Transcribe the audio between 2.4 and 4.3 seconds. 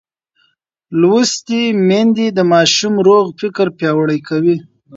ماشوم روغ فکر پیاوړی